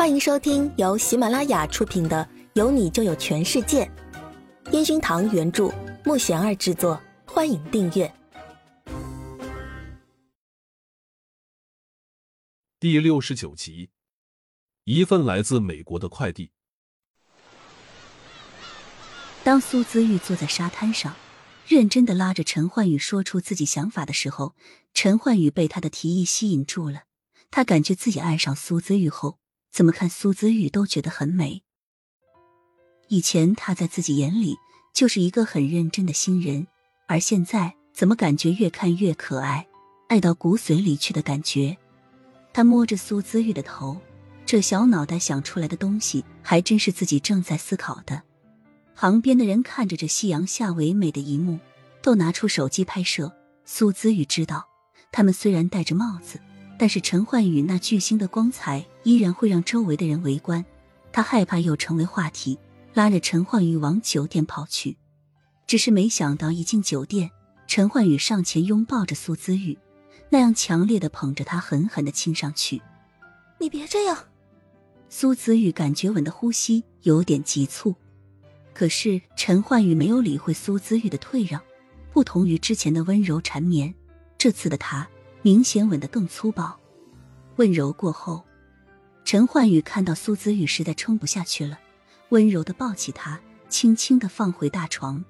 [0.00, 3.84] 欢迎收听由喜马拉雅出品的《有你就有全世界》，
[4.72, 5.70] 烟熏堂原著，
[6.06, 6.98] 木贤儿制作。
[7.26, 8.10] 欢迎订阅
[12.78, 13.90] 第六十九集。
[14.84, 16.50] 一份来自美国的快递。
[19.44, 21.14] 当苏姿玉坐在沙滩上，
[21.66, 24.54] 认真的拉着陈焕宇说出自己想法的时候，
[24.94, 27.02] 陈焕宇被他的提议吸引住了。
[27.50, 29.39] 他感觉自己爱上苏姿玉后，
[29.70, 31.62] 怎么看苏姿玉都觉得很美。
[33.08, 34.56] 以前他在自己眼里
[34.92, 36.66] 就是一个很认真的新人，
[37.06, 39.66] 而现在怎么感觉越看越可爱，
[40.08, 41.76] 爱到骨髓里去的感觉。
[42.52, 44.00] 他摸着苏姿玉的头，
[44.44, 48.22] 这小脑袋想出来的东西还真是自己正在思考的。
[48.96, 51.58] 旁边的人看着这夕阳下唯美的一幕，
[52.02, 53.32] 都拿出手机拍摄。
[53.64, 54.68] 苏姿玉知道，
[55.12, 56.40] 他们虽然戴着帽子，
[56.80, 60.64] 但是陈焕宇那巨星的光彩依然会让周围的人围观。
[61.12, 62.58] 他害怕又成为话题，
[62.94, 64.96] 拉着陈焕宇往酒店跑去。
[65.66, 67.30] 只是没想到，一进酒店，
[67.66, 69.76] 陈焕宇上前拥抱着苏姿玉，
[70.30, 72.80] 那样强烈的捧着她，狠狠的亲上去。
[73.58, 74.16] 你别这样！
[75.10, 77.94] 苏姿玉感觉吻的呼吸有点急促。
[78.72, 81.60] 可是陈焕宇没有理会苏姿玉的退让，
[82.10, 83.94] 不同于之前的温柔缠绵，
[84.38, 85.06] 这次的他
[85.42, 86.78] 明显吻得更粗暴。
[87.56, 88.44] 温柔过后，
[89.24, 91.78] 陈焕宇看到苏子宇实在撑不下去了，
[92.30, 95.24] 温柔的抱起她，轻轻的放回大床。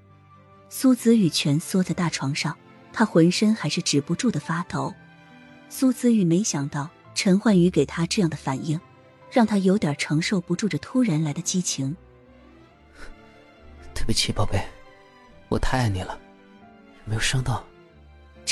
[0.69, 2.57] 苏子宇蜷缩在大床上，
[2.93, 4.95] 他浑身还是止不住的发抖。
[5.69, 8.81] 苏子宇没想到陈焕宇给他这样的反应，
[9.31, 11.97] 让他有点承受不住这突然来的激情。
[13.95, 14.65] 对不起，宝贝，
[15.49, 16.19] 我太爱你了，
[17.05, 17.65] 有没有伤到？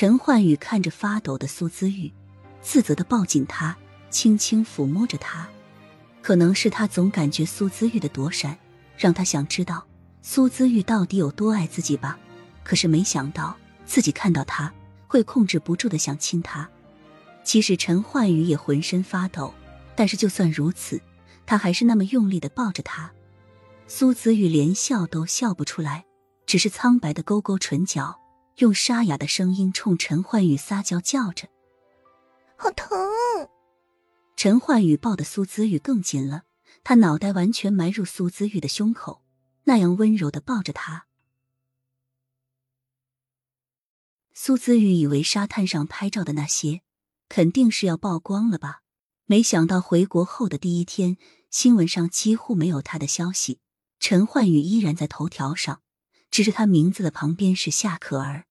[0.01, 2.13] 陈焕宇看着发抖的苏姿玉，
[2.63, 3.77] 自责的抱紧她，
[4.11, 5.49] 轻轻抚摸着她。
[6.23, 8.57] 可能是他总感觉苏姿玉的躲闪，
[8.97, 9.85] 让他想知道
[10.23, 12.17] 苏姿玉到底有多爱自己吧。
[12.63, 14.73] 可是没想到自己看到他
[15.09, 16.71] 会控制不住的想亲他。
[17.43, 19.53] 其实陈焕宇也浑身发抖，
[19.97, 21.03] 但是就算如此，
[21.45, 23.11] 他还是那么用力的抱着她。
[23.89, 26.05] 苏子玉连笑都笑不出来，
[26.47, 28.17] 只是苍白的勾勾唇角，
[28.59, 31.49] 用沙哑的声音冲陈焕宇撒娇叫着
[32.59, 32.89] ：“好疼！”
[34.37, 36.43] 陈焕宇抱的苏子玉更紧了，
[36.83, 39.23] 他脑袋完全埋入苏子玉的胸口，
[39.65, 41.07] 那样温柔的抱着他。
[44.35, 46.83] 苏子玉以为沙滩上拍照的那些
[47.29, 48.83] 肯定是要曝光了吧，
[49.27, 51.17] 没想到回国后的第一天，
[51.49, 53.61] 新闻上几乎没有他的消息。
[54.01, 55.83] 陈焕宇依然在头条上，
[56.31, 58.47] 只是他名字的旁边是夏可儿。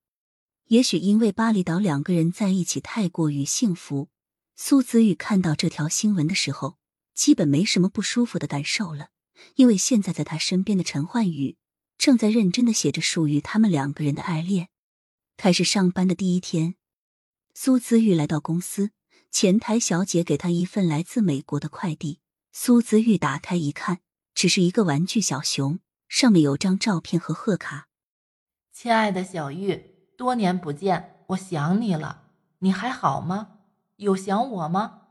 [0.68, 4.10] 也许因为巴厘岛两个人在一起太过于幸福，
[4.56, 6.78] 苏子玉看到这条新闻的时候，
[7.14, 9.10] 基本没什么不舒服的感受了。
[9.56, 11.58] 因为现在在他身边的陈焕宇，
[11.98, 14.70] 正在认真的写着属于他们两个人的爱恋。
[15.38, 16.76] 开始上班的第一天，
[17.54, 18.92] 苏子玉来到公司，
[19.32, 22.20] 前台小姐给他一份来自美国的快递。
[22.52, 24.00] 苏子玉打开一看。
[24.38, 27.88] 只是一个玩具小熊，上面有张照片和贺卡。
[28.72, 32.24] 亲爱的小玉，多年不见，我想你了。
[32.60, 33.50] 你还好吗？
[33.98, 35.02] 有想我吗？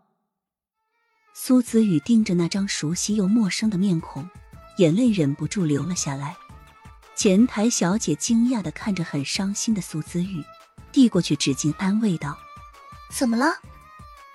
[1.32, 4.28] 苏子雨盯着那张熟悉又陌生的面孔，
[4.78, 6.36] 眼泪忍不住流了下来。
[7.14, 10.42] 前台小姐惊讶的看着很伤心的苏子雨，
[10.90, 12.36] 递过去纸巾安慰道
[13.14, 13.46] ：“怎么了？”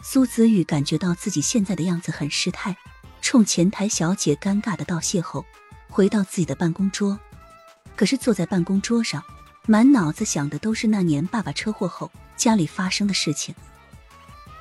[0.02, 2.78] 苏子雨感觉到自己现在的样子很失态。
[3.20, 5.46] 冲前台小姐尴尬的道谢后，
[5.90, 7.20] 回到自己的办公桌。
[7.98, 9.22] 可是坐在办公桌上，
[9.68, 13.54] 满脑子想的都是那年爸爸车祸后家里发生的事情。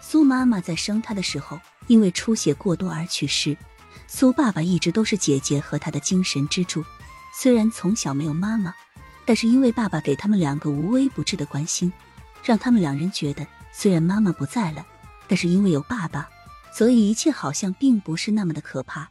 [0.00, 3.56] 苏妈妈在生他的时候因为出血过多而去世，
[4.06, 6.84] 苏爸爸一直都是姐姐和他的精神支柱。
[7.33, 8.75] 虽然从小没有妈妈，
[9.25, 11.93] 但是因为爸爸给他们两个无微不至的关心，
[12.43, 14.84] 让他们两人觉得虽然妈妈不在了，
[15.28, 16.28] 但是因为有爸爸。
[16.72, 19.08] 所以一切好像并不是那么的可怕，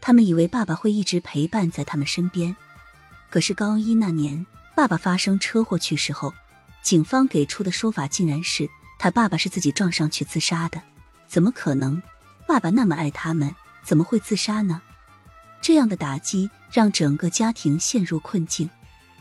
[0.00, 2.54] 他们以为爸爸会一直陪伴在他们身边。
[3.30, 4.46] 可是高一那年，
[4.80, 6.32] 爸爸发生车祸去世后，
[6.80, 8.66] 警方给出的说法竟然是
[8.98, 10.80] 他爸爸是自己撞上去自杀的。
[11.28, 12.00] 怎么可能？
[12.48, 13.54] 爸爸那么爱他们，
[13.84, 14.80] 怎么会自杀呢？
[15.60, 18.70] 这样的打击让整个家庭陷入困境。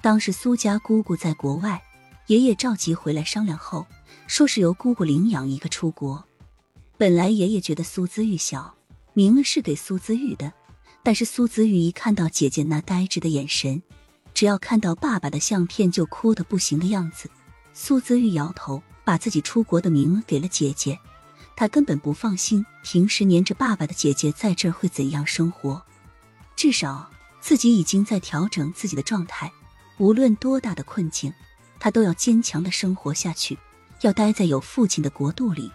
[0.02, 1.84] 当时苏家姑姑在国外，
[2.28, 3.86] 爷爷召集回来商量后，
[4.28, 6.24] 说是由姑姑领养一个出国。
[6.98, 8.76] 本来爷爷觉得苏姿玉小，
[9.12, 10.54] 明是给苏姿玉的，
[11.04, 13.84] 但是苏姿玉一看到姐姐那呆滞的眼神，
[14.40, 17.30] 只要看到爸爸的相片就哭得不行的样子，
[17.74, 20.98] 苏姿玉摇头，把自己出国的名额给了姐姐。
[21.58, 25.84] 他根本不放心，平时黏着爸爸的姐姐在这儿会怎样生活。
[26.56, 27.10] 至少
[27.42, 29.52] 自己已经在调整自己的状态，
[29.98, 31.34] 无论多大的困境，
[31.78, 33.60] 他都要坚强的生活下去，
[34.00, 35.70] 要待在有父亲的国度里。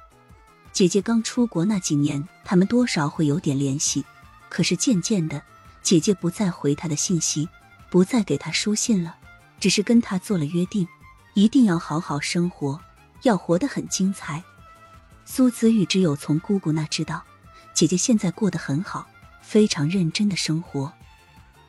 [0.72, 4.06] 姐姐刚出国那几年，他们多少会有点联系，
[4.48, 5.42] 可是渐渐的，
[5.82, 7.46] 姐姐不再回他的信息，
[7.90, 9.16] 不再给他书信了，
[9.60, 10.86] 只是跟他做了约定，
[11.34, 12.80] 一定要好好生活，
[13.22, 14.42] 要活得很精彩。
[15.24, 17.22] 苏子玉只有从姑姑那知道，
[17.72, 19.06] 姐姐现在过得很好，
[19.40, 20.92] 非常认真的生活。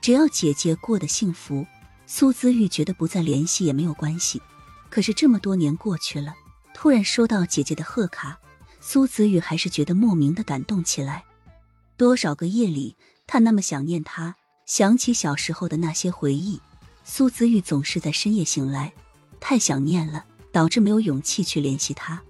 [0.01, 1.65] 只要姐姐过得幸福，
[2.05, 4.41] 苏子玉觉得不再联系也没有关系。
[4.89, 6.35] 可是这么多年过去了，
[6.73, 8.37] 突然收到姐姐的贺卡，
[8.79, 11.23] 苏子玉还是觉得莫名的感动起来。
[11.97, 14.35] 多少个夜里，他那么想念她，
[14.65, 16.59] 想起小时候的那些回忆。
[17.03, 18.91] 苏子玉总是在深夜醒来，
[19.39, 22.21] 太想念了，导致没有勇气去联系他。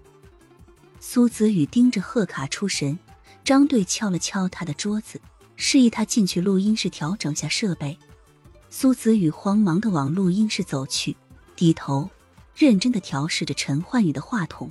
[0.99, 2.99] 苏子宇盯着贺卡出神，
[3.43, 5.21] 张队敲了敲他的桌子，
[5.55, 7.97] 示意他进去录音室调整下设备。
[8.69, 11.15] 苏子宇慌忙的往录音室走去，
[11.55, 12.09] 低头
[12.53, 14.69] 认真的调试着陈焕宇的话筒。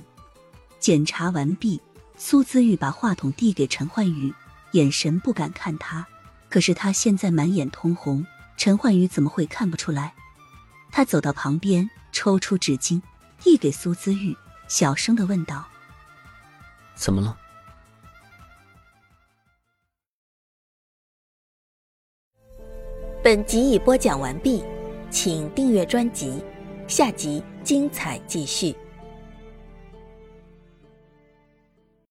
[0.79, 1.81] 检查完毕，
[2.15, 4.31] 苏子玉把话筒递给陈焕宇，
[4.73, 6.07] 眼神不敢看他，
[6.55, 8.25] 可是他现在满眼通红，
[8.55, 10.13] 陈焕宇怎么会看不出来？
[10.89, 13.01] 他走到旁边，抽出纸巾，
[13.39, 14.33] 递给苏姿玉，
[14.69, 15.67] 小声的问道。
[16.95, 17.37] 怎么了？
[23.21, 24.63] 本集已播讲完毕，
[25.09, 26.41] 请订阅专辑，
[26.87, 28.73] 下集精彩继续。